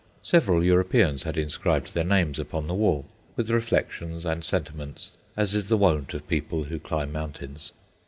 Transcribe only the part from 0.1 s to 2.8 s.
Several Europeans had inscribed their names upon the